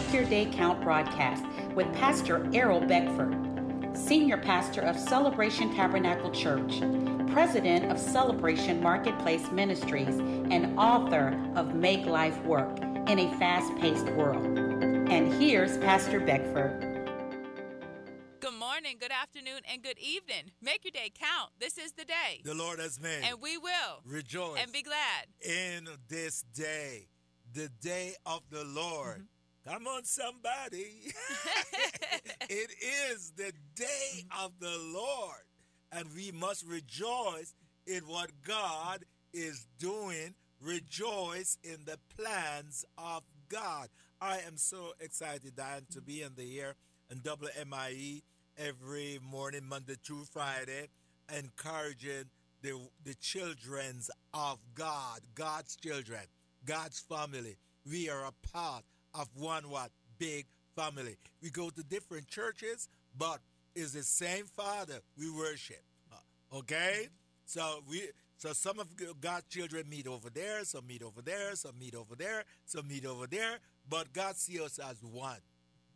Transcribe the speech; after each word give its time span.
Make 0.00 0.14
Your 0.14 0.24
Day 0.24 0.46
Count 0.46 0.80
broadcast 0.80 1.44
with 1.74 1.92
Pastor 1.92 2.48
Errol 2.54 2.80
Beckford, 2.80 3.36
Senior 3.94 4.38
Pastor 4.38 4.80
of 4.80 4.98
Celebration 4.98 5.74
Tabernacle 5.74 6.30
Church, 6.30 6.80
President 7.30 7.92
of 7.92 7.98
Celebration 7.98 8.82
Marketplace 8.82 9.50
Ministries, 9.50 10.18
and 10.18 10.78
author 10.78 11.38
of 11.54 11.74
Make 11.74 12.06
Life 12.06 12.42
Work 12.44 12.78
in 12.80 13.18
a 13.18 13.38
Fast 13.38 13.76
Paced 13.76 14.06
World. 14.12 14.42
And 14.46 15.34
here's 15.34 15.76
Pastor 15.76 16.18
Beckford. 16.18 16.80
Good 18.40 18.54
morning, 18.54 18.96
good 18.98 19.12
afternoon, 19.12 19.60
and 19.70 19.82
good 19.82 19.98
evening. 19.98 20.52
Make 20.62 20.82
your 20.82 20.92
day 20.92 21.12
count. 21.14 21.50
This 21.60 21.76
is 21.76 21.92
the 21.92 22.06
day. 22.06 22.40
The 22.42 22.54
Lord 22.54 22.78
has 22.78 22.98
made. 22.98 23.22
And 23.22 23.38
we 23.42 23.58
will 23.58 24.00
rejoice 24.06 24.60
and 24.62 24.72
be 24.72 24.82
glad 24.82 25.26
in 25.42 25.88
this 26.08 26.42
day, 26.54 27.08
the 27.52 27.68
day 27.82 28.14
of 28.24 28.40
the 28.50 28.64
Lord. 28.64 29.16
Mm-hmm. 29.16 29.24
Come 29.68 29.86
on, 29.86 30.04
somebody. 30.04 31.12
it 32.48 32.70
is 33.12 33.32
the 33.36 33.52
day 33.74 34.24
of 34.42 34.52
the 34.58 34.78
Lord, 34.94 35.44
and 35.92 36.06
we 36.14 36.32
must 36.32 36.66
rejoice 36.66 37.54
in 37.86 38.04
what 38.04 38.30
God 38.42 39.04
is 39.34 39.66
doing, 39.78 40.34
rejoice 40.62 41.58
in 41.62 41.84
the 41.84 41.98
plans 42.16 42.86
of 42.96 43.22
God. 43.50 43.88
I 44.20 44.38
am 44.46 44.56
so 44.56 44.92
excited, 44.98 45.56
Diane, 45.56 45.86
to 45.92 46.00
be 46.00 46.22
in 46.22 46.34
the 46.36 46.58
air 46.58 46.74
and 47.10 47.22
WMIE 47.22 48.22
every 48.56 49.18
morning, 49.22 49.64
Monday 49.68 49.96
through 50.02 50.24
Friday, 50.24 50.88
encouraging 51.36 52.30
the, 52.62 52.80
the 53.04 53.14
children's 53.14 54.10
of 54.32 54.58
God, 54.74 55.20
God's 55.34 55.76
children, 55.76 56.22
God's 56.64 56.98
family. 57.00 57.56
We 57.86 58.08
are 58.08 58.24
a 58.24 58.48
part 58.52 58.84
of 59.14 59.28
one 59.34 59.68
what? 59.70 59.90
Big 60.18 60.46
family. 60.76 61.16
We 61.42 61.50
go 61.50 61.70
to 61.70 61.82
different 61.82 62.28
churches, 62.28 62.88
but 63.16 63.38
it's 63.74 63.92
the 63.92 64.02
same 64.02 64.44
Father 64.44 65.00
we 65.18 65.30
worship. 65.30 65.82
Uh, 66.12 66.58
okay? 66.58 67.08
So 67.44 67.82
we 67.88 68.10
so 68.40 68.54
some 68.54 68.78
of 68.78 68.88
God's 69.20 69.44
children 69.48 69.86
meet 69.90 70.06
over 70.06 70.30
there, 70.30 70.64
some 70.64 70.86
meet 70.86 71.02
over 71.02 71.20
there, 71.20 71.54
some 71.56 71.78
meet 71.78 71.94
over 71.94 72.14
there, 72.16 72.44
some 72.64 72.88
meet 72.88 73.04
over 73.04 73.26
there, 73.26 73.58
but 73.86 74.14
God 74.14 74.36
sees 74.36 74.60
us 74.60 74.78
as 74.78 75.02
one. 75.02 75.36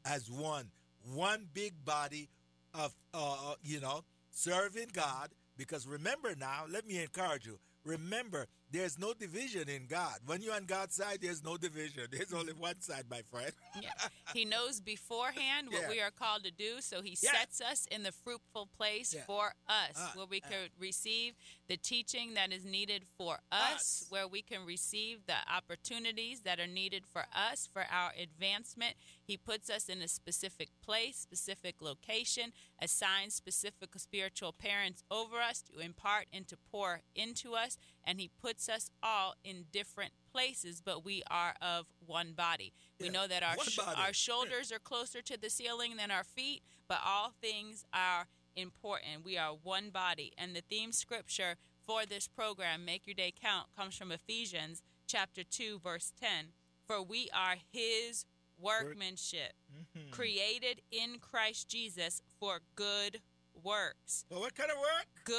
As 0.05 0.31
one. 0.31 0.71
One 1.15 1.47
big 1.55 1.73
body 1.87 2.29
of, 2.75 2.95
uh, 3.15 3.53
uh, 3.53 3.55
you 3.63 3.81
know, 3.81 4.05
serving 4.31 4.89
God. 4.93 5.31
Because 5.57 5.87
remember 5.87 6.35
now, 6.39 6.65
let 6.69 6.87
me 6.87 7.01
encourage 7.01 7.47
you. 7.47 7.59
Remember, 7.85 8.47
there's 8.75 8.99
no 8.99 9.15
division 9.15 9.69
in 9.69 9.87
God. 9.87 10.19
When 10.27 10.43
you're 10.43 10.55
on 10.55 10.65
God's 10.65 10.97
side, 10.97 11.19
there's 11.23 11.45
no 11.45 11.57
division. 11.57 12.05
There's 12.11 12.33
only 12.33 12.53
one 12.53 12.81
side, 12.81 13.05
my 13.09 13.23
friend. 13.31 13.53
yeah. 13.81 13.91
He 14.35 14.45
knows 14.45 14.81
beforehand 14.81 15.69
what 15.71 15.83
yeah. 15.83 15.89
we 15.89 16.01
are 16.01 16.11
called 16.11 16.43
to 16.43 16.51
do, 16.51 16.81
so 16.81 17.01
He 17.01 17.17
yeah. 17.23 17.31
sets 17.33 17.61
us 17.61 17.87
in 17.93 18.03
the 18.03 18.11
fruitful 18.11 18.69
place 18.77 19.15
for 19.29 19.53
us, 19.69 19.97
uh, 19.97 20.09
where 20.15 20.27
we 20.27 20.43
uh. 20.45 20.49
can 20.51 20.59
receive 20.79 21.35
the 21.69 21.77
teaching 21.77 22.35
that 22.35 22.53
is 22.53 22.65
needed 22.65 23.05
for 23.17 23.39
us, 23.53 23.75
us, 23.75 24.07
where 24.09 24.27
we 24.27 24.43
can 24.43 24.67
receive 24.67 25.21
the 25.27 25.37
opportunities 25.55 26.41
that 26.41 26.59
are 26.59 26.67
needed 26.67 27.05
for 27.07 27.27
us, 27.33 27.69
for 27.73 27.85
our 27.91 28.11
advancement. 28.21 28.95
He 29.25 29.37
puts 29.37 29.71
us 29.71 29.89
in 29.89 30.03
a 30.03 30.09
specific 30.09 30.71
place, 30.85 31.17
specific 31.17 31.77
location, 31.81 32.53
assigns 32.83 33.35
specific 33.35 33.91
spiritual 33.97 34.53
parents 34.53 35.05
over 35.11 35.37
us 35.39 35.63
to 35.63 35.79
impart 35.79 36.27
and 36.33 36.49
to 36.49 36.57
pour 36.71 37.01
into 37.15 37.55
us, 37.55 37.79
and 38.05 38.21
He 38.21 38.31
puts 38.41 38.69
us 38.69 38.91
all 39.03 39.35
in 39.45 39.65
different 39.73 40.13
places, 40.31 40.83
but 40.85 41.05
we 41.05 41.23
are 41.31 41.55
of 41.61 41.87
one 42.05 42.33
body. 42.33 42.73
Yeah, 42.99 43.07
we 43.07 43.13
know 43.13 43.27
that 43.27 43.43
our 43.43 43.57
sh- 43.65 43.79
our 43.97 44.13
shoulders 44.13 44.71
yeah. 44.71 44.77
are 44.77 44.81
closer 44.81 45.23
to 45.23 45.41
the 45.41 45.51
ceiling 45.51 45.97
than 45.97 46.11
our 46.11 46.25
feet, 46.25 46.63
but 46.89 46.99
all 47.05 47.33
things 47.41 47.85
are 47.93 48.27
important. 48.57 49.25
We 49.25 49.39
are 49.39 49.51
one 49.51 49.91
body, 49.91 50.33
and 50.39 50.55
the 50.55 50.63
theme 50.63 50.93
scripture 50.93 51.57
for 51.87 52.07
this 52.07 52.29
program, 52.29 52.85
Make 52.85 53.07
Your 53.07 53.15
Day 53.15 53.33
Count, 53.39 53.67
comes 53.77 53.97
from 53.97 54.11
Ephesians 54.11 54.83
chapter 55.07 55.43
2 55.45 55.81
verse 55.83 56.13
10. 56.21 56.47
For 56.87 57.03
we 57.03 57.29
are 57.35 57.57
his 57.73 58.27
workmanship, 58.59 59.53
mm-hmm. 59.73 60.11
created 60.11 60.83
in 60.91 61.19
Christ 61.19 61.69
Jesus 61.69 62.23
for 62.39 62.61
good 62.77 63.21
works. 63.63 64.25
Well, 64.31 64.41
what 64.41 64.55
kind 64.55 64.71
of 64.71 64.79
work? 64.79 65.07
Good, 65.25 65.37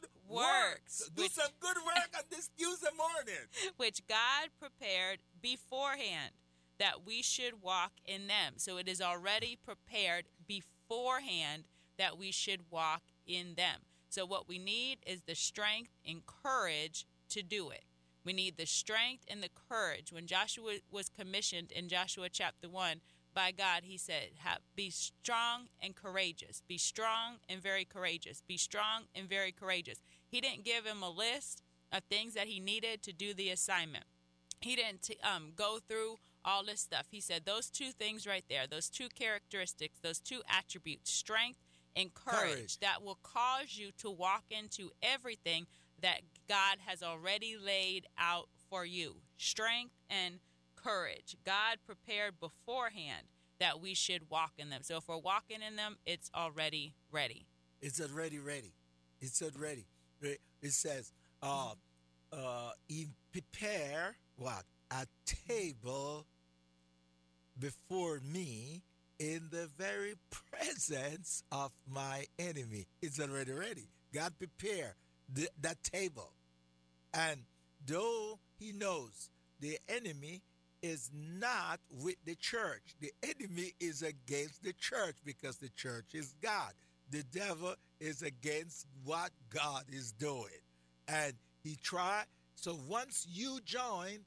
good 0.00 0.08
works. 0.28 0.40
works. 0.44 1.10
Do 1.14 1.22
which, 1.22 1.32
some 1.32 1.50
good 1.60 1.76
work 1.84 2.10
on 2.16 2.22
this 2.30 2.50
Tuesday 2.56 2.88
morning. 2.96 3.44
Which 3.76 4.06
God 4.08 4.50
prepared 4.58 5.18
beforehand 5.40 6.32
that 6.78 7.06
we 7.06 7.22
should 7.22 7.62
walk 7.62 7.92
in 8.04 8.26
them. 8.26 8.54
So 8.56 8.76
it 8.76 8.88
is 8.88 9.00
already 9.00 9.56
prepared 9.56 10.26
beforehand 10.46 11.64
that 11.98 12.16
we 12.16 12.30
should 12.30 12.70
walk 12.70 13.02
in 13.26 13.54
them. 13.56 13.80
So 14.08 14.24
what 14.24 14.48
we 14.48 14.58
need 14.58 14.98
is 15.06 15.22
the 15.22 15.34
strength 15.34 15.90
and 16.06 16.22
courage 16.24 17.04
to 17.30 17.42
do 17.42 17.70
it. 17.70 17.84
We 18.24 18.32
need 18.32 18.56
the 18.56 18.66
strength 18.66 19.24
and 19.28 19.42
the 19.42 19.50
courage. 19.68 20.12
When 20.12 20.26
Joshua 20.26 20.76
was 20.90 21.08
commissioned 21.08 21.72
in 21.72 21.88
Joshua 21.88 22.28
chapter 22.28 22.68
1, 22.68 23.00
by 23.34 23.52
God, 23.52 23.82
he 23.84 23.96
said, 23.98 24.30
Be 24.74 24.90
strong 24.90 25.68
and 25.80 25.94
courageous. 25.94 26.62
Be 26.66 26.78
strong 26.78 27.36
and 27.48 27.62
very 27.62 27.84
courageous. 27.84 28.42
Be 28.46 28.56
strong 28.56 29.04
and 29.14 29.28
very 29.28 29.52
courageous. 29.52 30.00
He 30.28 30.40
didn't 30.40 30.64
give 30.64 30.84
him 30.84 31.02
a 31.02 31.10
list 31.10 31.62
of 31.92 32.02
things 32.04 32.34
that 32.34 32.46
he 32.46 32.60
needed 32.60 33.02
to 33.02 33.12
do 33.12 33.34
the 33.34 33.50
assignment. 33.50 34.04
He 34.60 34.76
didn't 34.76 35.10
um, 35.22 35.52
go 35.56 35.78
through 35.86 36.16
all 36.44 36.64
this 36.64 36.80
stuff. 36.80 37.06
He 37.10 37.20
said, 37.20 37.44
Those 37.44 37.70
two 37.70 37.92
things 37.92 38.26
right 38.26 38.44
there, 38.48 38.66
those 38.66 38.88
two 38.88 39.08
characteristics, 39.08 39.98
those 40.02 40.18
two 40.18 40.42
attributes, 40.48 41.10
strength 41.10 41.60
and 41.94 42.12
courage, 42.14 42.54
courage. 42.54 42.78
that 42.80 43.02
will 43.02 43.18
cause 43.22 43.76
you 43.76 43.90
to 43.98 44.10
walk 44.10 44.44
into 44.50 44.90
everything 45.02 45.66
that 46.00 46.20
God 46.48 46.78
has 46.86 47.02
already 47.02 47.56
laid 47.56 48.06
out 48.18 48.48
for 48.70 48.84
you. 48.84 49.16
Strength 49.36 49.94
and 50.08 50.38
courage. 50.76 51.36
God 51.44 51.78
prepared 51.86 52.40
beforehand 52.40 53.26
that 53.58 53.80
we 53.80 53.94
should 53.94 54.30
walk 54.30 54.52
in 54.58 54.70
them. 54.70 54.82
So 54.82 54.96
if 54.96 55.08
we're 55.08 55.18
walking 55.18 55.58
in 55.66 55.76
them, 55.76 55.96
it's 56.06 56.30
already 56.34 56.94
ready. 57.10 57.46
It's 57.80 58.00
already 58.00 58.38
ready. 58.38 58.74
It's 59.20 59.42
already. 59.42 59.86
It 60.20 60.72
says, 60.72 61.12
uh, 61.42 61.72
uh, 62.32 62.70
prepare 63.32 64.16
what 64.36 64.64
a 64.90 65.06
table 65.46 66.26
before 67.58 68.20
me 68.20 68.82
in 69.18 69.48
the 69.50 69.68
very 69.76 70.14
presence 70.30 71.42
of 71.50 71.72
my 71.88 72.24
enemy. 72.38 72.86
It's 73.02 73.20
already 73.20 73.52
ready. 73.52 73.88
God 74.14 74.32
prepare 74.38 74.94
the, 75.32 75.48
that 75.60 75.82
table, 75.82 76.32
and 77.12 77.40
though 77.86 78.38
He 78.58 78.72
knows 78.72 79.30
the 79.60 79.78
enemy 79.88 80.42
is 80.82 81.10
not 81.12 81.80
with 81.90 82.16
the 82.24 82.36
church. 82.36 82.94
The 83.00 83.12
enemy 83.22 83.74
is 83.80 84.02
against 84.02 84.62
the 84.62 84.72
church 84.72 85.16
because 85.24 85.58
the 85.58 85.70
church 85.70 86.14
is 86.14 86.34
God. 86.40 86.72
The 87.10 87.22
devil 87.32 87.74
is 88.00 88.22
against 88.22 88.86
what 89.04 89.30
God 89.50 89.84
is 89.90 90.12
doing. 90.12 90.60
And 91.06 91.32
he 91.62 91.76
tried. 91.82 92.24
So 92.54 92.76
once 92.88 93.26
you 93.30 93.60
join 93.64 94.20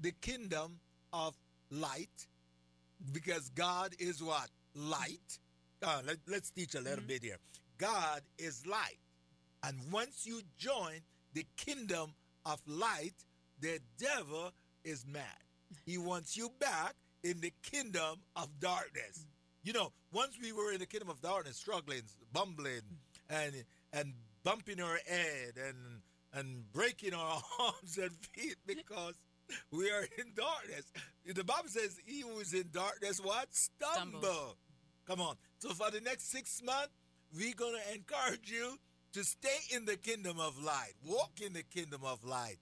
the 0.00 0.12
kingdom 0.20 0.80
of 1.12 1.34
light, 1.70 2.26
because 3.12 3.50
God 3.50 3.94
is 3.98 4.22
what? 4.22 4.48
Light. 4.74 5.38
Uh, 5.82 6.02
let, 6.04 6.18
us 6.36 6.50
teach 6.50 6.74
a 6.74 6.80
little 6.80 6.98
mm-hmm. 6.98 7.06
bit 7.06 7.22
here. 7.22 7.38
God 7.78 8.22
is 8.38 8.66
light. 8.66 8.98
And 9.62 9.76
once 9.92 10.26
you 10.26 10.40
join 10.58 11.00
the 11.34 11.44
kingdom 11.56 12.14
of 12.44 12.60
light, 12.66 13.14
the 13.60 13.78
devil 13.98 14.52
is 14.84 15.04
mad. 15.06 15.24
He 15.84 15.98
wants 15.98 16.36
you 16.36 16.50
back 16.58 16.94
in 17.22 17.40
the 17.40 17.52
kingdom 17.62 18.20
of 18.36 18.48
darkness. 18.60 19.26
You 19.62 19.72
know, 19.72 19.92
once 20.12 20.36
we 20.40 20.52
were 20.52 20.72
in 20.72 20.78
the 20.78 20.86
kingdom 20.86 21.10
of 21.10 21.20
darkness, 21.20 21.56
struggling, 21.56 22.02
bumbling, 22.32 22.82
and 23.28 23.52
and 23.92 24.12
bumping 24.44 24.80
our 24.80 24.98
head 25.06 25.54
and 25.56 26.02
and 26.32 26.72
breaking 26.72 27.14
our 27.14 27.42
arms 27.60 27.98
and 27.98 28.12
feet 28.32 28.56
because 28.66 29.14
we 29.72 29.90
are 29.90 30.02
in 30.18 30.32
darkness. 30.34 30.92
The 31.26 31.44
Bible 31.44 31.68
says, 31.68 31.98
"He 32.06 32.20
who 32.20 32.38
is 32.38 32.54
in 32.54 32.70
darkness, 32.72 33.20
what 33.20 33.48
stumble." 33.54 34.20
Stumble. 34.20 34.56
Come 35.06 35.20
on. 35.20 35.36
So 35.58 35.70
for 35.70 35.90
the 35.90 36.00
next 36.00 36.30
six 36.30 36.62
months, 36.62 36.92
we're 37.34 37.54
gonna 37.54 37.78
encourage 37.94 38.50
you 38.50 38.78
to 39.12 39.24
stay 39.24 39.74
in 39.74 39.86
the 39.86 39.96
kingdom 39.96 40.38
of 40.38 40.62
light, 40.62 40.92
walk 41.04 41.40
in 41.44 41.52
the 41.52 41.62
kingdom 41.62 42.02
of 42.04 42.24
light. 42.24 42.58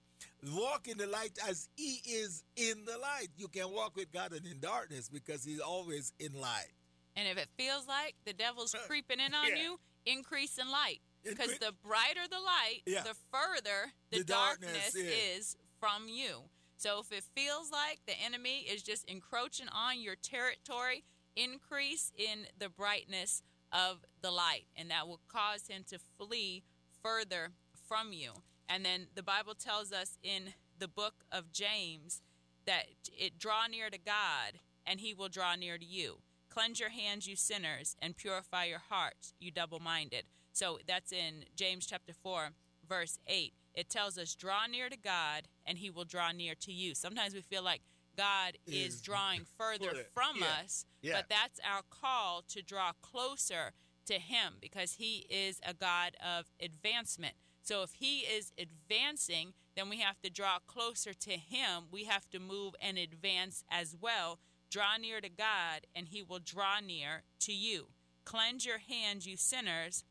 Walk 0.53 0.87
in 0.87 0.97
the 0.97 1.07
light 1.07 1.37
as 1.47 1.69
He 1.75 1.99
is 2.05 2.43
in 2.55 2.85
the 2.85 2.97
light. 2.97 3.27
You 3.37 3.47
can 3.47 3.71
walk 3.71 3.95
with 3.95 4.11
God 4.11 4.31
and 4.31 4.45
in 4.45 4.59
darkness 4.59 5.09
because 5.09 5.43
He's 5.43 5.59
always 5.59 6.13
in 6.19 6.33
light. 6.33 6.71
And 7.17 7.27
if 7.27 7.37
it 7.37 7.49
feels 7.57 7.87
like 7.87 8.15
the 8.25 8.33
devil's 8.33 8.75
creeping 8.87 9.19
in 9.19 9.33
on 9.33 9.49
yeah. 9.49 9.63
you, 9.63 9.79
increase 10.05 10.57
in 10.57 10.71
light. 10.71 11.01
Because 11.23 11.57
the 11.57 11.73
brighter 11.83 12.21
the 12.29 12.37
light, 12.37 12.83
yeah. 12.85 13.01
the 13.01 13.15
further 13.33 13.91
the, 14.11 14.19
the 14.19 14.23
darkness, 14.23 14.93
darkness 14.93 14.95
is 14.95 15.57
from 15.79 16.07
you. 16.07 16.43
So 16.77 16.99
if 16.99 17.11
it 17.11 17.23
feels 17.35 17.71
like 17.71 17.99
the 18.05 18.13
enemy 18.23 18.59
is 18.59 18.83
just 18.83 19.03
encroaching 19.09 19.67
on 19.73 19.99
your 19.99 20.15
territory, 20.15 21.03
increase 21.35 22.11
in 22.15 22.45
the 22.57 22.69
brightness 22.69 23.41
of 23.73 24.05
the 24.21 24.31
light, 24.31 24.67
and 24.75 24.89
that 24.91 25.07
will 25.07 25.19
cause 25.27 25.67
him 25.67 25.83
to 25.89 25.99
flee 26.17 26.63
further 27.01 27.51
from 27.87 28.13
you. 28.13 28.31
And 28.69 28.85
then 28.85 29.07
the 29.15 29.23
Bible 29.23 29.55
tells 29.55 29.91
us 29.91 30.17
in 30.23 30.53
the 30.77 30.87
book 30.87 31.25
of 31.31 31.51
James 31.51 32.21
that 32.65 32.85
it 33.07 33.39
draw 33.39 33.65
near 33.67 33.89
to 33.89 33.97
God 33.97 34.59
and 34.85 34.99
he 34.99 35.13
will 35.13 35.29
draw 35.29 35.55
near 35.55 35.77
to 35.77 35.85
you. 35.85 36.17
Cleanse 36.57 36.79
your 36.79 36.89
hands, 36.89 37.27
you 37.27 37.35
sinners, 37.35 37.95
and 38.01 38.17
purify 38.17 38.63
your 38.65 38.81
hearts, 38.89 39.35
you 39.39 39.51
double 39.51 39.79
minded. 39.79 40.23
So 40.53 40.79
that's 40.87 41.11
in 41.11 41.45
James 41.55 41.85
chapter 41.85 42.13
4, 42.13 42.49
verse 42.89 43.19
8. 43.27 43.53
It 43.75 43.89
tells 43.89 44.17
us, 44.17 44.33
draw 44.33 44.65
near 44.65 44.89
to 44.89 44.97
God 44.97 45.43
and 45.67 45.77
he 45.77 45.91
will 45.91 46.03
draw 46.03 46.31
near 46.31 46.55
to 46.61 46.71
you. 46.71 46.95
Sometimes 46.95 47.35
we 47.35 47.41
feel 47.41 47.61
like 47.61 47.81
God 48.17 48.57
is, 48.65 48.95
Is 48.95 49.01
drawing 49.01 49.41
further 49.59 49.89
further. 49.89 50.05
from 50.15 50.37
Yeah. 50.39 50.45
us, 50.63 50.85
Yeah. 51.03 51.13
but 51.17 51.25
that's 51.29 51.59
our 51.63 51.83
call 51.91 52.41
to 52.47 52.63
draw 52.63 52.93
closer 53.03 53.73
to 54.07 54.15
him 54.15 54.53
because 54.59 54.93
he 54.93 55.27
is 55.29 55.59
a 55.63 55.75
God 55.75 56.15
of 56.25 56.45
advancement. 56.59 57.35
So 57.61 57.83
if 57.83 57.91
he 57.93 58.21
is 58.21 58.51
advancing, 58.57 59.53
then 59.75 59.89
we 59.89 59.99
have 59.99 60.19
to 60.23 60.31
draw 60.31 60.57
closer 60.65 61.13
to 61.13 61.33
him. 61.33 61.83
We 61.91 62.05
have 62.05 62.27
to 62.31 62.39
move 62.39 62.73
and 62.81 62.97
advance 62.97 63.63
as 63.69 63.95
well. 64.01 64.39
Draw 64.77 64.97
near 65.01 65.21
to 65.21 65.29
God, 65.29 65.87
and 65.95 66.07
he 66.07 66.21
will 66.21 66.37
draw 66.37 66.79
near 66.79 67.23
to 67.39 67.51
you. 67.51 67.87
Cleanse 68.25 68.63
your 68.63 68.77
hands, 68.77 69.25
you 69.25 69.35
sinners, 69.35 70.03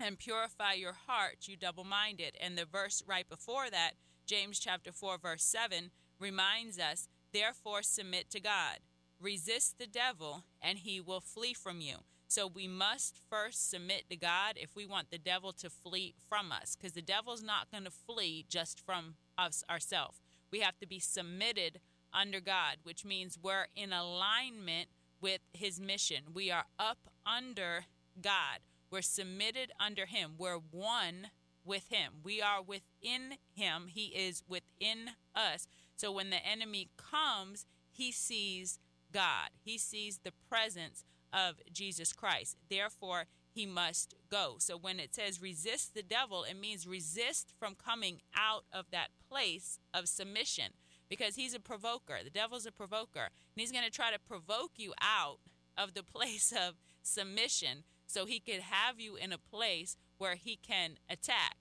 and 0.00 0.18
purify 0.18 0.72
your 0.72 0.94
hearts, 1.06 1.46
you 1.46 1.58
double 1.58 1.84
minded. 1.84 2.34
And 2.40 2.56
the 2.56 2.64
verse 2.64 3.02
right 3.06 3.28
before 3.28 3.68
that, 3.70 3.96
James 4.24 4.58
chapter 4.58 4.92
4, 4.92 5.18
verse 5.18 5.44
7, 5.44 5.90
reminds 6.18 6.78
us, 6.78 7.10
therefore 7.34 7.82
submit 7.82 8.30
to 8.30 8.40
God. 8.40 8.78
Resist 9.20 9.76
the 9.76 9.86
devil, 9.86 10.44
and 10.62 10.78
he 10.78 11.02
will 11.02 11.20
flee 11.20 11.52
from 11.52 11.82
you. 11.82 11.96
So 12.28 12.46
we 12.46 12.66
must 12.66 13.20
first 13.28 13.68
submit 13.68 14.08
to 14.08 14.16
God 14.16 14.54
if 14.56 14.74
we 14.74 14.86
want 14.86 15.10
the 15.10 15.18
devil 15.18 15.52
to 15.52 15.68
flee 15.68 16.14
from 16.30 16.50
us, 16.50 16.76
because 16.76 16.94
the 16.94 17.02
devil's 17.02 17.42
not 17.42 17.70
going 17.70 17.84
to 17.84 17.90
flee 17.90 18.46
just 18.48 18.80
from 18.80 19.16
us 19.36 19.62
ourselves. 19.68 20.22
We 20.50 20.60
have 20.60 20.78
to 20.78 20.86
be 20.86 20.98
submitted 20.98 21.80
under 22.12 22.40
God, 22.40 22.78
which 22.82 23.04
means 23.04 23.38
we're 23.40 23.66
in 23.76 23.92
alignment 23.92 24.88
with 25.20 25.40
his 25.52 25.80
mission. 25.80 26.24
We 26.32 26.50
are 26.50 26.64
up 26.78 26.98
under 27.26 27.84
God. 28.20 28.60
We're 28.90 29.02
submitted 29.02 29.72
under 29.78 30.06
him. 30.06 30.32
We're 30.38 30.58
one 30.70 31.28
with 31.64 31.88
him. 31.88 32.14
We 32.22 32.40
are 32.40 32.62
within 32.62 33.34
him. 33.54 33.86
He 33.88 34.06
is 34.06 34.42
within 34.48 35.10
us. 35.34 35.66
So 35.96 36.10
when 36.10 36.30
the 36.30 36.44
enemy 36.44 36.88
comes, 36.96 37.66
he 37.90 38.12
sees 38.12 38.78
God. 39.12 39.50
He 39.64 39.78
sees 39.78 40.18
the 40.18 40.32
presence 40.48 41.04
of 41.32 41.56
Jesus 41.72 42.12
Christ. 42.12 42.56
Therefore, 42.70 43.26
he 43.52 43.66
must 43.66 44.14
go. 44.30 44.56
So 44.58 44.78
when 44.78 45.00
it 45.00 45.14
says 45.14 45.42
resist 45.42 45.94
the 45.94 46.02
devil, 46.02 46.44
it 46.44 46.58
means 46.58 46.86
resist 46.86 47.52
from 47.58 47.74
coming 47.74 48.20
out 48.34 48.64
of 48.72 48.86
that 48.92 49.08
place 49.28 49.78
of 49.92 50.08
submission 50.08 50.72
because 51.08 51.36
he's 51.36 51.54
a 51.54 51.60
provoker. 51.60 52.18
The 52.22 52.30
devil's 52.30 52.66
a 52.66 52.72
provoker. 52.72 53.24
And 53.24 53.56
he's 53.56 53.72
going 53.72 53.84
to 53.84 53.90
try 53.90 54.10
to 54.12 54.18
provoke 54.18 54.72
you 54.76 54.92
out 55.00 55.38
of 55.76 55.94
the 55.94 56.02
place 56.14 56.52
of 56.52 56.74
submission 57.02 57.84
so 58.06 58.26
he 58.26 58.40
could 58.40 58.60
have 58.60 58.98
you 58.98 59.16
in 59.16 59.32
a 59.32 59.38
place 59.38 59.96
where 60.18 60.34
he 60.34 60.56
can 60.56 60.96
attack. 61.08 61.56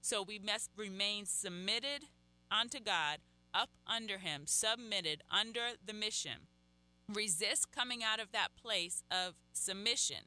So 0.00 0.22
we 0.22 0.38
must 0.38 0.70
remain 0.76 1.26
submitted 1.26 2.06
unto 2.50 2.80
God, 2.80 3.18
up 3.54 3.70
under 3.86 4.18
him, 4.18 4.42
submitted 4.46 5.22
under 5.30 5.76
the 5.84 5.92
mission. 5.92 6.48
Resist 7.12 7.70
coming 7.70 8.02
out 8.02 8.20
of 8.20 8.32
that 8.32 8.48
place 8.60 9.04
of 9.10 9.34
submission, 9.52 10.24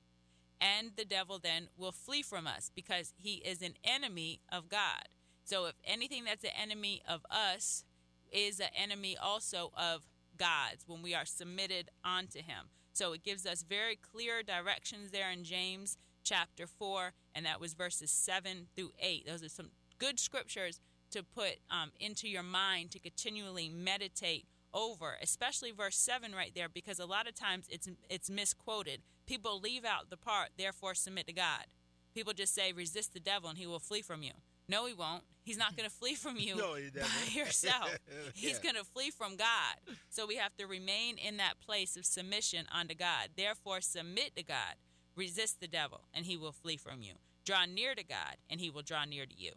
and 0.61 0.91
the 0.95 1.05
devil 1.05 1.39
then 1.39 1.67
will 1.77 1.91
flee 1.91 2.21
from 2.21 2.47
us 2.47 2.71
because 2.73 3.13
he 3.17 3.35
is 3.35 3.61
an 3.61 3.73
enemy 3.83 4.39
of 4.51 4.69
God. 4.69 5.09
So 5.43 5.65
if 5.65 5.75
anything 5.83 6.25
that's 6.25 6.43
an 6.43 6.51
enemy 6.59 7.01
of 7.07 7.25
us 7.29 7.83
is 8.31 8.59
an 8.59 8.67
enemy 8.75 9.17
also 9.21 9.71
of 9.77 10.01
God's 10.37 10.83
when 10.87 11.01
we 11.01 11.13
are 11.13 11.25
submitted 11.25 11.89
unto 12.03 12.39
him. 12.39 12.69
So 12.93 13.13
it 13.13 13.23
gives 13.23 13.45
us 13.45 13.63
very 13.63 13.97
clear 13.97 14.41
directions 14.43 15.11
there 15.11 15.31
in 15.31 15.43
James 15.43 15.97
chapter 16.23 16.65
4, 16.65 17.13
and 17.33 17.45
that 17.45 17.59
was 17.59 17.73
verses 17.73 18.11
7 18.11 18.67
through 18.75 18.91
8. 18.99 19.27
Those 19.27 19.43
are 19.43 19.49
some 19.49 19.71
good 19.99 20.19
scriptures 20.19 20.79
to 21.11 21.23
put 21.23 21.57
um, 21.69 21.91
into 21.99 22.27
your 22.27 22.43
mind 22.43 22.91
to 22.91 22.99
continually 22.99 23.69
meditate 23.69 24.45
over, 24.73 25.17
especially 25.21 25.71
verse 25.71 25.97
7 25.97 26.33
right 26.33 26.51
there, 26.53 26.67
because 26.67 26.99
a 26.99 27.05
lot 27.05 27.27
of 27.27 27.35
times 27.35 27.67
it's, 27.69 27.87
it's 28.09 28.29
misquoted. 28.29 29.01
People 29.25 29.59
leave 29.59 29.85
out 29.85 30.09
the 30.09 30.17
part, 30.17 30.49
therefore 30.57 30.93
submit 30.93 31.27
to 31.27 31.33
God. 31.33 31.65
People 32.13 32.33
just 32.33 32.53
say, 32.53 32.71
resist 32.71 33.13
the 33.13 33.19
devil 33.19 33.49
and 33.49 33.57
he 33.57 33.67
will 33.67 33.79
flee 33.79 34.01
from 34.01 34.23
you. 34.23 34.31
No, 34.67 34.85
he 34.85 34.93
won't. 34.93 35.23
He's 35.43 35.57
not 35.57 35.75
going 35.77 35.87
to 35.87 35.95
flee 35.95 36.15
from 36.15 36.37
you 36.37 36.55
No, 36.57 36.73
he 36.75 36.89
by 36.89 37.01
doesn't. 37.01 37.35
yourself. 37.35 37.95
He's 38.33 38.53
Yeah. 38.53 38.63
going 38.63 38.75
to 38.75 38.83
flee 38.83 39.11
from 39.11 39.35
God. 39.35 39.75
So 40.09 40.25
we 40.25 40.37
have 40.37 40.55
to 40.57 40.65
remain 40.65 41.17
in 41.17 41.37
that 41.37 41.59
place 41.59 41.95
of 41.95 42.05
submission 42.05 42.65
unto 42.71 42.95
God. 42.95 43.29
Therefore, 43.37 43.79
submit 43.81 44.35
to 44.35 44.43
God. 44.43 44.75
Resist 45.15 45.59
the 45.61 45.67
devil, 45.67 46.01
and 46.13 46.25
he 46.25 46.35
will 46.35 46.51
flee 46.51 46.77
from 46.77 47.01
you. 47.01 47.13
Draw 47.45 47.65
near 47.65 47.93
to 47.95 48.03
God, 48.03 48.37
and 48.49 48.59
he 48.59 48.69
will 48.71 48.81
draw 48.81 49.05
near 49.05 49.25
to 49.25 49.35
you. 49.37 49.51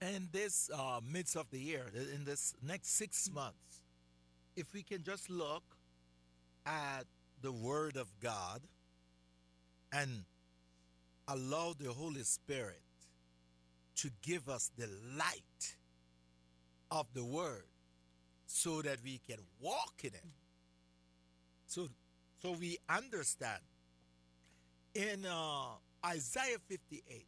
in 0.00 0.28
this 0.32 0.70
uh, 0.72 1.00
midst 1.04 1.36
of 1.36 1.50
the 1.50 1.58
year, 1.58 1.84
in 2.14 2.24
this 2.24 2.54
next 2.62 2.90
six 2.96 3.30
months, 3.30 3.82
if 4.56 4.72
we 4.72 4.82
can 4.82 5.02
just 5.02 5.28
look 5.28 5.62
at 6.64 7.04
the 7.42 7.52
Word 7.52 7.96
of 7.96 8.08
God 8.20 8.62
and 9.92 10.24
allow 11.28 11.74
the 11.78 11.92
Holy 11.92 12.22
Spirit 12.22 12.80
to 13.96 14.10
give 14.22 14.48
us 14.48 14.70
the 14.76 14.88
light 15.16 15.76
of 16.90 17.06
the 17.14 17.24
Word 17.24 17.64
so 18.46 18.82
that 18.82 18.98
we 19.02 19.20
can 19.28 19.38
walk 19.60 19.94
in 20.02 20.10
it. 20.14 20.24
So, 21.66 21.88
so 22.40 22.52
we 22.52 22.78
understand. 22.88 23.60
In 24.94 25.26
uh, 25.26 25.74
Isaiah 26.06 26.58
58, 26.68 27.26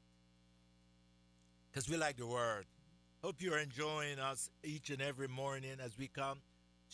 because 1.77 1.91
we 1.91 1.97
like 1.97 2.17
the 2.17 2.27
word. 2.27 2.65
Hope 3.23 3.43
you're 3.43 3.59
enjoying 3.59 4.19
us 4.19 4.49
each 4.63 4.89
and 4.89 5.03
every 5.03 5.29
morning 5.29 5.77
as 5.85 5.99
we 5.99 6.09
come 6.09 6.39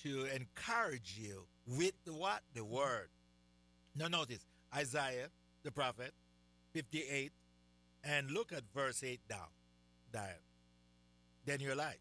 to 0.03 0.27
encourage 0.35 1.19
you 1.21 1.45
with 1.67 1.93
the 2.05 2.13
what? 2.13 2.41
The 2.55 2.65
word. 2.65 3.09
Now 3.95 4.09
notice 4.09 4.45
Isaiah, 4.75 5.29
the 5.63 5.71
prophet, 5.71 6.13
58, 6.73 7.31
and 8.03 8.31
look 8.31 8.53
at 8.53 8.63
verse 8.75 9.05
8 9.05 9.21
down. 9.29 9.47
Then 11.45 11.61
your 11.61 11.75
light. 11.75 11.99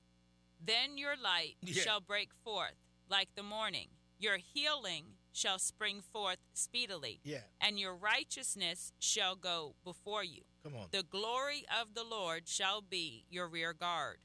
Then 0.64 0.98
your 0.98 1.16
light 1.22 1.56
Yeah. 1.62 1.82
shall 1.84 2.00
break 2.02 2.30
forth 2.44 2.76
like 3.10 3.30
the 3.36 3.44
morning. 3.44 3.88
Your 4.20 4.38
healing 4.38 5.06
shall 5.34 5.58
spring 5.58 6.02
forth 6.02 6.38
speedily, 6.54 7.20
Yeah. 7.24 7.40
and 7.60 7.80
your 7.80 7.96
righteousness 7.96 8.92
shall 9.00 9.36
go 9.36 9.76
before 9.84 10.24
you. 10.24 10.42
Come 10.64 10.76
on. 10.76 10.88
The 10.92 11.04
glory 11.04 11.66
of 11.82 11.94
the 11.96 12.04
Lord 12.04 12.48
shall 12.48 12.82
be 12.82 13.26
your 13.30 13.48
rear 13.48 13.74
guard. 13.74 14.20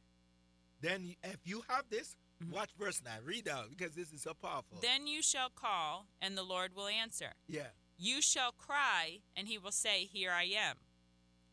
Then 0.80 1.14
if 1.22 1.38
you 1.44 1.62
have 1.68 1.84
this, 1.88 2.16
mm-hmm. 2.42 2.52
watch 2.52 2.70
verse 2.78 3.00
9. 3.02 3.12
Read 3.24 3.48
out 3.48 3.70
because 3.70 3.94
this 3.94 4.12
is 4.12 4.22
so 4.22 4.34
powerful. 4.34 4.78
Then 4.82 5.06
you 5.06 5.22
shall 5.22 5.48
call, 5.48 6.08
and 6.20 6.36
the 6.36 6.42
Lord 6.42 6.74
will 6.74 6.88
answer. 6.88 7.32
yeah. 7.48 7.68
You 7.98 8.20
shall 8.20 8.52
cry, 8.52 9.20
and 9.34 9.48
he 9.48 9.56
will 9.56 9.70
say, 9.72 10.04
Here 10.04 10.30
I 10.30 10.42
am. 10.54 10.76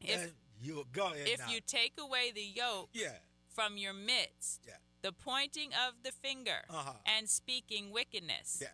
If, 0.01 0.21
And 0.21 0.31
you 0.63 0.85
go 0.91 1.07
ahead 1.07 1.27
if 1.27 1.39
now. 1.39 1.49
you 1.49 1.59
take 1.61 1.93
away 1.99 2.31
the 2.33 2.41
yoke 2.43 2.89
yeah. 2.93 3.17
from 3.49 3.77
your 3.77 3.93
midst, 3.93 4.61
Yeah. 4.65 4.73
the 5.01 5.11
pointing 5.11 5.71
of 5.73 6.03
the 6.03 6.11
finger, 6.11 6.63
Uh-huh. 6.69 6.93
and 7.05 7.29
speaking 7.29 7.91
wickedness, 7.91 8.59
Yeah. 8.61 8.69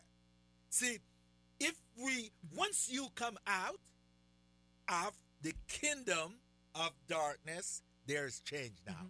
See, 0.70 1.00
if 1.60 1.76
we 1.98 2.32
once 2.56 2.88
you 2.90 3.10
come 3.16 3.38
out 3.48 3.80
of 4.88 5.18
the 5.42 5.54
kingdom 5.68 6.36
of 6.76 6.92
darkness, 7.08 7.82
there's 8.06 8.40
change 8.42 8.78
now. 8.86 9.10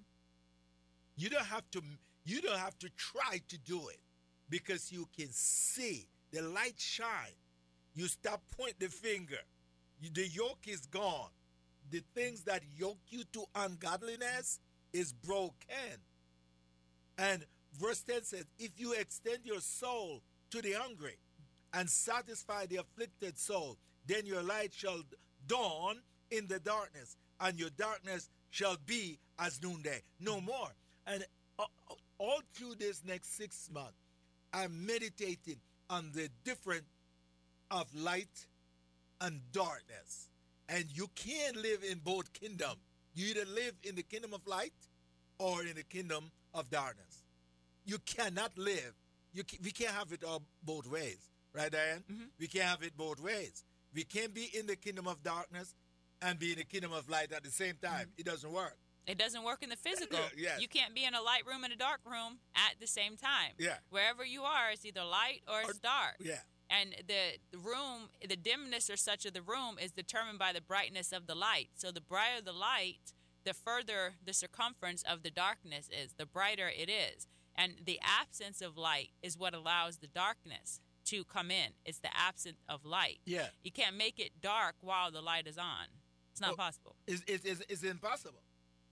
You 1.15 1.29
don't 1.29 1.45
have 1.45 1.69
to 1.71 1.81
you 2.23 2.41
don't 2.41 2.59
have 2.59 2.77
to 2.79 2.89
try 2.91 3.39
to 3.47 3.57
do 3.57 3.87
it 3.89 3.99
because 4.49 4.91
you 4.91 5.07
can 5.15 5.29
see 5.31 6.07
the 6.31 6.41
light 6.41 6.79
shine. 6.79 7.35
You 7.93 8.07
stop 8.07 8.41
point 8.55 8.79
the 8.79 8.87
finger. 8.87 9.39
You, 9.99 10.09
the 10.11 10.27
yoke 10.27 10.67
is 10.67 10.85
gone. 10.85 11.31
The 11.91 12.03
things 12.13 12.43
that 12.43 12.61
yoke 12.77 12.99
you 13.09 13.23
to 13.33 13.45
ungodliness 13.55 14.59
is 14.93 15.13
broken. 15.13 16.01
And 17.17 17.45
verse 17.79 18.01
10 18.01 18.23
says, 18.23 18.45
If 18.57 18.71
you 18.77 18.93
extend 18.93 19.39
your 19.43 19.59
soul 19.59 20.21
to 20.51 20.61
the 20.61 20.73
hungry 20.73 21.17
and 21.73 21.89
satisfy 21.89 22.65
the 22.65 22.77
afflicted 22.77 23.37
soul, 23.37 23.77
then 24.05 24.25
your 24.25 24.41
light 24.41 24.73
shall 24.73 25.01
dawn 25.47 25.97
in 26.31 26.47
the 26.47 26.59
darkness, 26.59 27.17
and 27.39 27.59
your 27.59 27.69
darkness 27.71 28.29
shall 28.51 28.77
be 28.85 29.19
as 29.37 29.61
noonday. 29.61 30.01
No 30.19 30.37
mm-hmm. 30.37 30.45
more. 30.45 30.69
And 31.07 31.25
all 32.17 32.41
through 32.53 32.75
this 32.75 33.03
next 33.05 33.35
six 33.35 33.69
months, 33.73 33.97
I'm 34.53 34.85
meditating 34.85 35.57
on 35.89 36.11
the 36.13 36.29
difference 36.43 36.89
of 37.71 37.87
light 37.95 38.47
and 39.21 39.41
darkness. 39.51 40.28
And 40.71 40.85
you 40.93 41.09
can't 41.15 41.55
live 41.55 41.83
in 41.83 41.99
both 41.99 42.31
kingdoms. 42.31 42.77
You 43.15 43.27
either 43.31 43.45
live 43.51 43.73
in 43.83 43.95
the 43.95 44.03
kingdom 44.03 44.33
of 44.33 44.45
light 44.45 44.71
or 45.39 45.63
in 45.63 45.75
the 45.75 45.83
kingdom 45.83 46.31
of 46.53 46.69
darkness. 46.69 47.23
You 47.85 47.97
cannot 48.05 48.57
live. 48.57 48.93
You 49.33 49.43
can, 49.43 49.59
we 49.63 49.71
can't 49.71 49.93
have 49.93 50.11
it 50.13 50.23
all 50.23 50.43
both 50.63 50.87
ways, 50.89 51.17
right, 51.53 51.71
Diane? 51.71 52.03
Mm-hmm. 52.11 52.23
We 52.39 52.47
can't 52.47 52.65
have 52.65 52.83
it 52.83 52.95
both 52.95 53.19
ways. 53.19 53.63
We 53.93 54.03
can't 54.03 54.33
be 54.33 54.49
in 54.57 54.67
the 54.67 54.75
kingdom 54.75 55.07
of 55.07 55.23
darkness 55.23 55.73
and 56.21 56.37
be 56.37 56.51
in 56.51 56.59
the 56.59 56.65
kingdom 56.65 56.93
of 56.93 57.09
light 57.09 57.31
at 57.31 57.43
the 57.43 57.51
same 57.51 57.75
time. 57.81 58.01
Mm-hmm. 58.01 58.19
It 58.19 58.25
doesn't 58.25 58.51
work. 58.51 58.77
It 59.07 59.17
doesn't 59.17 59.43
work 59.43 59.63
in 59.63 59.69
the 59.69 59.75
physical. 59.75 60.19
Yes. 60.37 60.61
You 60.61 60.67
can't 60.67 60.93
be 60.93 61.03
in 61.03 61.15
a 61.15 61.21
light 61.21 61.41
room 61.47 61.63
and 61.63 61.73
a 61.73 61.75
dark 61.75 62.01
room 62.05 62.37
at 62.55 62.79
the 62.79 62.85
same 62.85 63.17
time. 63.17 63.53
Yeah. 63.57 63.77
Wherever 63.89 64.23
you 64.23 64.43
are, 64.43 64.69
it's 64.71 64.85
either 64.85 65.03
light 65.03 65.41
or 65.47 65.61
it's 65.67 65.79
dark. 65.79 66.17
Yeah. 66.19 66.35
And 66.69 66.95
the 67.07 67.39
the 67.51 67.57
room, 67.57 68.09
the 68.27 68.35
dimness 68.35 68.89
or 68.89 68.97
such 68.97 69.25
of 69.25 69.33
the 69.33 69.41
room 69.41 69.77
is 69.81 69.91
determined 69.91 70.37
by 70.39 70.53
the 70.53 70.61
brightness 70.61 71.11
of 71.11 71.25
the 71.27 71.35
light. 71.35 71.69
So 71.75 71.91
the 71.91 72.01
brighter 72.01 72.41
the 72.43 72.53
light, 72.53 73.13
the 73.43 73.53
further 73.53 74.13
the 74.23 74.33
circumference 74.33 75.03
of 75.03 75.23
the 75.23 75.31
darkness 75.31 75.89
is, 75.89 76.13
the 76.13 76.25
brighter 76.25 76.69
it 76.69 76.89
is. 76.89 77.27
And 77.55 77.73
the 77.85 77.99
absence 78.03 78.61
of 78.61 78.77
light 78.77 79.09
is 79.21 79.37
what 79.37 79.53
allows 79.53 79.97
the 79.97 80.07
darkness 80.07 80.79
to 81.05 81.23
come 81.23 81.49
in. 81.49 81.71
It's 81.85 81.99
the 81.99 82.15
absence 82.15 82.59
of 82.69 82.85
light. 82.85 83.19
Yeah. 83.25 83.47
You 83.63 83.71
can't 83.71 83.97
make 83.97 84.19
it 84.19 84.31
dark 84.41 84.75
while 84.81 85.11
the 85.11 85.21
light 85.21 85.47
is 85.47 85.57
on. 85.57 85.87
It's 86.31 86.39
not 86.39 86.53
Oh, 86.53 86.55
possible. 86.55 86.95
It's, 87.07 87.23
it's, 87.27 87.43
it's, 87.45 87.61
it's 87.67 87.83
impossible. 87.83 88.43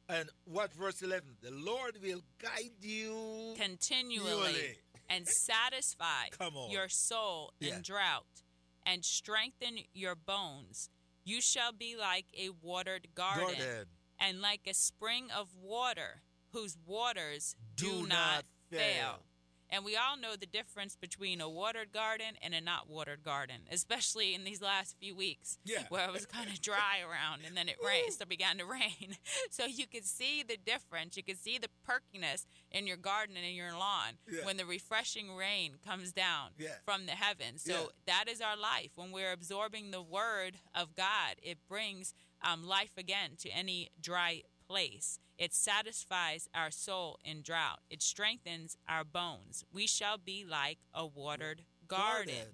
And 0.10 0.30
what 0.46 0.74
verse 0.74 1.02
11? 1.02 1.28
The 1.42 1.52
Lord 1.52 1.98
will 2.02 2.22
guide 2.42 2.72
you 2.82 3.54
continually 3.58 4.18
continually. 4.20 4.78
And 5.10 5.28
satisfy 5.28 6.26
your 6.70 6.90
soul 6.90 7.54
in 7.60 7.82
drought 7.82 8.44
and 8.86 9.04
strengthen 9.06 9.78
your 9.94 10.16
bones. 10.16 10.90
You 11.24 11.42
shall 11.42 11.72
be 11.74 11.96
like 11.98 12.26
a 12.38 12.50
watered 12.62 13.10
garden, 13.16 13.46
Garden. 13.48 13.86
and 14.20 14.42
like 14.42 14.62
a 14.68 14.74
spring 14.74 15.28
of 15.36 15.50
water 15.62 16.22
whose 16.54 16.78
waters 16.86 17.56
do, 17.76 17.86
Do 17.86 17.94
not, 18.02 18.10
not 18.10 18.46
fail. 18.70 18.80
fail. 18.80 19.20
And 19.70 19.84
we 19.84 19.96
all 19.98 20.16
know 20.18 20.36
the 20.36 20.46
difference 20.46 20.96
between 20.96 21.42
a 21.42 21.50
watered 21.50 21.92
garden 21.92 22.36
and 22.42 22.54
a 22.54 22.62
not 22.62 22.90
watered 22.90 23.24
garden, 23.24 23.62
especially 23.72 24.34
in 24.34 24.44
these 24.44 24.62
last 24.62 24.96
few 25.00 25.16
weeks 25.16 25.58
Yeah. 25.66 25.84
where 25.90 26.08
it 26.08 26.14
was 26.14 26.26
kind 26.26 26.50
of 26.50 26.62
dry 26.62 27.00
around 27.02 27.42
and 27.46 27.56
then 27.58 27.68
it 27.68 27.78
rained, 27.86 28.14
so 28.14 28.24
it 28.24 28.30
began 28.30 28.58
to 28.60 28.66
rain. 28.66 29.18
So 29.52 29.66
you 29.66 29.88
could 29.88 30.06
see 30.06 30.44
the 30.44 30.58
difference. 30.58 31.18
You 31.18 31.24
could 31.24 31.40
see 31.40 31.58
the 31.58 31.70
perkiness 31.86 32.46
in 32.72 32.86
your 32.88 32.98
garden 32.98 33.36
and 33.38 33.46
in 33.46 33.54
your 33.56 33.72
lawn 33.74 34.18
Yeah. 34.30 34.46
when 34.46 34.58
the 34.58 34.66
refreshing 34.66 35.36
rain 35.36 35.76
comes 35.86 36.12
down 36.12 36.52
Yeah. 36.58 36.76
from 36.86 37.06
the 37.06 37.14
heavens. 37.14 37.64
So 37.64 37.92
that 38.06 38.26
is 38.28 38.40
our 38.42 38.56
life. 38.58 38.92
When 38.96 39.12
we're 39.12 39.32
absorbing 39.32 39.92
the 39.92 40.02
word 40.02 40.60
of 40.76 40.96
God, 40.96 41.36
it 41.42 41.58
brings 41.68 42.14
um, 42.42 42.64
life 42.64 42.92
again 42.98 43.32
to 43.40 43.50
any 43.50 43.90
dry 44.00 44.44
place. 44.68 45.20
It 45.38 45.54
satisfies 45.54 46.50
our 46.54 46.72
soul 46.72 47.20
in 47.24 47.42
drought. 47.42 47.80
It 47.90 48.02
strengthens 48.02 48.78
our 48.88 49.04
bones. 49.04 49.64
We 49.72 49.88
shall 49.88 50.18
be 50.18 50.44
like 50.50 50.80
a 50.94 51.06
watered 51.06 51.64
garden 51.88 52.34
Garden. 52.36 52.54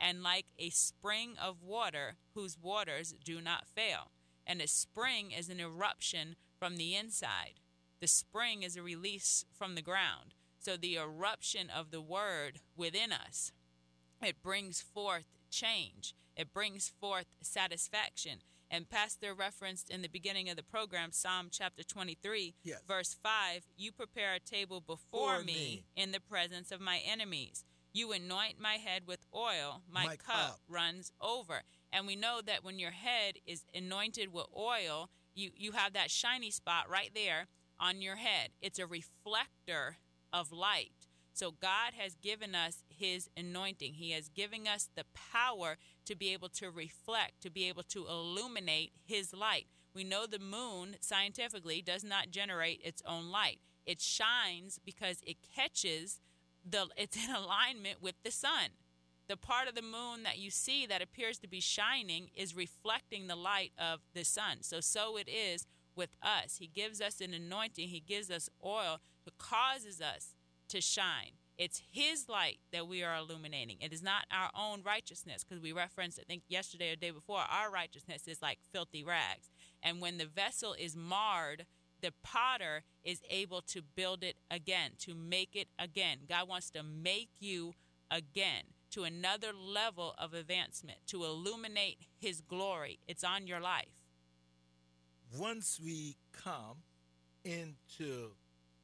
and 0.00 0.22
like 0.22 0.46
a 0.58 0.70
spring 0.70 1.34
of 1.42 1.62
water 1.62 2.16
whose 2.34 2.58
waters 2.60 3.14
do 3.24 3.40
not 3.40 3.66
fail. 3.66 4.10
And 4.46 4.60
a 4.60 4.66
spring 4.66 5.30
is 5.30 5.48
an 5.48 5.60
eruption 5.60 6.36
from 6.58 6.76
the 6.76 6.96
inside. 6.96 7.60
The 8.00 8.08
spring 8.08 8.62
is 8.62 8.76
a 8.76 8.82
release 8.82 9.44
from 9.52 9.74
the 9.74 9.82
ground. 9.82 10.34
So 10.58 10.76
the 10.76 10.96
eruption 10.96 11.68
of 11.70 11.90
the 11.90 12.00
word 12.00 12.60
within 12.76 13.12
us, 13.12 13.52
it 14.20 14.42
brings 14.42 14.80
forth 14.80 15.26
change. 15.50 16.14
It 16.36 16.52
brings 16.52 16.88
forth 16.88 17.26
satisfaction. 17.42 18.38
And 18.74 18.88
Pastor 18.88 19.34
referenced 19.34 19.90
in 19.90 20.00
the 20.00 20.08
beginning 20.08 20.48
of 20.48 20.56
the 20.56 20.62
program 20.62 21.12
Psalm 21.12 21.48
chapter 21.50 21.82
23, 21.82 22.54
Yes. 22.64 22.80
verse 22.88 23.14
5 23.22 23.66
You 23.76 23.92
prepare 23.92 24.32
a 24.32 24.40
table 24.40 24.80
before 24.80 25.40
me 25.40 25.44
me. 25.44 25.84
in 25.94 26.10
the 26.12 26.20
presence 26.20 26.72
of 26.72 26.80
my 26.80 26.98
enemies. 27.06 27.64
You 27.92 28.12
anoint 28.12 28.58
my 28.58 28.76
head 28.76 29.02
with 29.06 29.26
oil, 29.34 29.82
my, 29.90 30.06
My 30.06 30.16
cup, 30.16 30.24
cup. 30.26 30.60
runs 30.70 31.12
over. 31.20 31.64
And 31.92 32.06
we 32.06 32.16
know 32.16 32.40
that 32.46 32.64
when 32.64 32.78
your 32.78 32.92
head 32.92 33.34
is 33.46 33.64
anointed 33.74 34.32
with 34.32 34.46
oil, 34.56 35.10
you, 35.34 35.50
you 35.54 35.72
have 35.72 35.92
that 35.92 36.10
shiny 36.10 36.50
spot 36.50 36.88
right 36.88 37.10
there 37.14 37.48
on 37.78 38.00
your 38.00 38.16
head. 38.16 38.52
It's 38.62 38.78
a 38.78 38.86
reflector 38.86 39.98
of 40.32 40.50
light. 40.50 41.01
So 41.32 41.50
God 41.50 41.94
has 41.96 42.14
given 42.14 42.54
us 42.54 42.84
his 42.88 43.28
anointing. 43.36 43.94
He 43.94 44.10
has 44.10 44.28
given 44.28 44.66
us 44.66 44.88
the 44.94 45.04
power 45.32 45.78
to 46.04 46.14
be 46.14 46.32
able 46.32 46.48
to 46.50 46.70
reflect, 46.70 47.40
to 47.42 47.50
be 47.50 47.68
able 47.68 47.84
to 47.84 48.06
illuminate 48.06 48.92
his 49.04 49.32
light. 49.32 49.66
We 49.94 50.04
know 50.04 50.26
the 50.26 50.38
moon 50.38 50.96
scientifically 51.00 51.82
does 51.82 52.04
not 52.04 52.30
generate 52.30 52.80
its 52.84 53.02
own 53.06 53.30
light. 53.30 53.60
It 53.86 54.00
shines 54.00 54.78
because 54.84 55.20
it 55.26 55.38
catches 55.54 56.20
the 56.64 56.88
it's 56.96 57.16
in 57.16 57.34
alignment 57.34 58.02
with 58.02 58.14
the 58.22 58.30
sun. 58.30 58.70
The 59.28 59.36
part 59.36 59.68
of 59.68 59.74
the 59.74 59.82
moon 59.82 60.24
that 60.24 60.38
you 60.38 60.50
see 60.50 60.84
that 60.86 61.00
appears 61.00 61.38
to 61.38 61.48
be 61.48 61.60
shining 61.60 62.28
is 62.34 62.54
reflecting 62.54 63.26
the 63.26 63.36
light 63.36 63.72
of 63.78 64.00
the 64.14 64.24
sun. 64.24 64.58
So 64.60 64.80
so 64.80 65.16
it 65.16 65.28
is 65.28 65.66
with 65.94 66.10
us. 66.22 66.56
He 66.58 66.66
gives 66.66 67.00
us 67.00 67.20
an 67.20 67.34
anointing, 67.34 67.88
he 67.88 68.00
gives 68.00 68.30
us 68.30 68.48
oil 68.64 69.00
that 69.24 69.38
causes 69.38 70.00
us 70.00 70.34
to 70.72 70.80
shine. 70.80 71.32
It's 71.58 71.82
His 71.92 72.28
light 72.28 72.58
that 72.72 72.88
we 72.88 73.02
are 73.02 73.14
illuminating. 73.14 73.76
It 73.80 73.92
is 73.92 74.02
not 74.02 74.24
our 74.32 74.50
own 74.58 74.82
righteousness, 74.82 75.44
because 75.44 75.62
we 75.62 75.72
referenced, 75.72 76.18
I 76.18 76.24
think, 76.24 76.42
yesterday 76.48 76.92
or 76.92 76.96
day 76.96 77.10
before, 77.10 77.40
our 77.40 77.70
righteousness 77.70 78.26
is 78.26 78.42
like 78.42 78.58
filthy 78.72 79.04
rags. 79.04 79.50
And 79.82 80.00
when 80.00 80.18
the 80.18 80.26
vessel 80.26 80.74
is 80.78 80.96
marred, 80.96 81.66
the 82.00 82.12
potter 82.24 82.82
is 83.04 83.20
able 83.30 83.60
to 83.62 83.82
build 83.82 84.24
it 84.24 84.36
again, 84.50 84.92
to 85.00 85.14
make 85.14 85.54
it 85.54 85.68
again. 85.78 86.20
God 86.28 86.48
wants 86.48 86.70
to 86.70 86.82
make 86.82 87.30
you 87.38 87.74
again 88.10 88.64
to 88.90 89.04
another 89.04 89.52
level 89.52 90.14
of 90.18 90.34
advancement, 90.34 90.98
to 91.08 91.24
illuminate 91.24 91.98
His 92.18 92.40
glory. 92.40 92.98
It's 93.06 93.24
on 93.24 93.46
your 93.46 93.60
life. 93.60 93.94
Once 95.38 95.78
we 95.82 96.16
come 96.32 96.78
into 97.44 98.32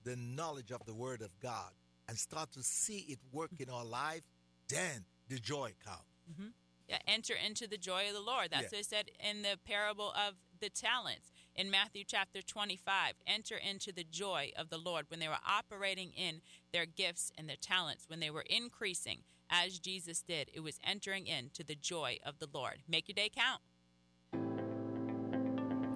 the 0.05 0.17
knowledge 0.17 0.71
of 0.71 0.85
the 0.87 0.95
Word 0.95 1.23
of 1.23 1.31
God 1.41 1.73
and 2.09 2.19
start 2.19 2.53
to 2.53 2.63
see 2.63 3.05
it 3.09 3.19
work 3.33 3.51
in 3.59 3.69
our 3.71 3.85
life, 3.85 4.23
then 4.69 5.05
the 5.29 5.39
joy 5.39 5.73
comes. 5.85 5.99
Mm-hmm. 6.33 6.49
Yeah, 6.89 6.99
enter 7.07 7.35
into 7.35 7.67
the 7.69 7.77
joy 7.77 8.09
of 8.09 8.15
the 8.15 8.21
Lord. 8.21 8.49
That's 8.51 8.65
Yeah. 8.65 8.79
what 8.79 8.81
it 8.81 8.87
said 8.87 9.11
in 9.21 9.43
the 9.43 9.59
parable 9.63 10.11
of 10.13 10.35
the 10.59 10.71
talents 10.71 11.31
in 11.55 11.71
Matthew 11.71 12.03
chapter 12.05 12.41
25. 12.41 13.15
Enter 13.27 13.57
into 13.57 13.93
the 13.93 14.05
joy 14.05 14.53
of 14.57 14.71
the 14.71 14.79
Lord 14.79 15.05
when 15.11 15.21
they 15.21 15.29
were 15.29 15.39
operating 15.47 16.13
in 16.13 16.41
their 16.73 16.87
gifts 16.87 17.31
and 17.37 17.47
their 17.49 17.57
talents, 17.57 18.09
when 18.09 18.21
they 18.21 18.31
were 18.31 18.45
increasing 18.49 19.25
as 19.51 19.79
Jesus 19.79 20.23
did. 20.23 20.51
It 20.55 20.61
was 20.61 20.79
entering 20.83 21.27
into 21.27 21.63
the 21.63 21.75
joy 21.75 22.19
of 22.25 22.39
the 22.39 22.49
Lord. 22.53 22.83
Make 22.89 23.09
your 23.09 23.15
day 23.15 23.29
count. 23.29 23.61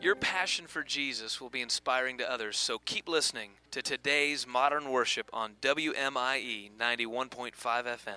Your 0.00 0.14
passion 0.14 0.68
for 0.68 0.84
Jesus 0.84 1.40
will 1.40 1.50
be 1.50 1.60
inspiring 1.60 2.18
to 2.18 2.30
others, 2.30 2.56
so 2.56 2.78
keep 2.78 3.08
listening 3.08 3.50
to 3.72 3.82
today's 3.82 4.46
modern 4.46 4.90
worship 4.90 5.28
on 5.32 5.54
WMIE 5.60 6.70
91.5 6.78 7.52
FM. 7.52 8.14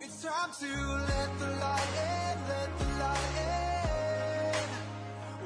It's 0.00 0.22
time 0.22 0.50
to 0.60 0.66
let 0.66 1.38
the 1.40 1.46
light 1.46 1.82
in, 1.98 2.48
let 2.48 2.78
the 2.78 2.84
light 3.00 3.34
in. 4.54 4.68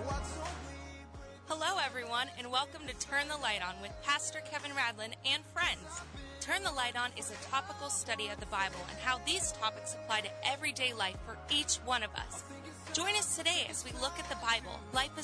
What's 0.04 0.28
so 0.28 0.42
we 0.42 0.98
bring 1.16 1.28
Hello, 1.46 1.80
everyone, 1.82 2.28
and 2.38 2.52
welcome 2.52 2.82
to 2.86 3.06
Turn 3.06 3.26
the 3.28 3.38
Light 3.38 3.66
On 3.66 3.80
with 3.80 3.92
Pastor 4.02 4.40
Kevin 4.40 4.72
Radlin 4.72 5.14
and 5.24 5.42
friends. 5.54 6.02
Turn 6.48 6.62
the 6.62 6.72
Light 6.72 6.96
On 6.96 7.10
is 7.18 7.30
a 7.30 7.50
topical 7.50 7.90
study 7.90 8.28
of 8.28 8.40
the 8.40 8.46
Bible 8.46 8.80
and 8.88 8.98
how 9.00 9.18
these 9.26 9.52
topics 9.52 9.92
apply 9.92 10.22
to 10.22 10.30
everyday 10.50 10.94
life 10.94 11.18
for 11.26 11.36
each 11.54 11.76
one 11.84 12.02
of 12.02 12.08
us. 12.14 12.42
Join 12.94 13.14
us 13.16 13.36
today 13.36 13.66
as 13.68 13.84
we 13.84 13.90
look 14.00 14.18
at 14.18 14.30
the 14.30 14.36
Bible, 14.36 14.80
life 14.94 15.10
as 15.18 15.18
a 15.18 15.22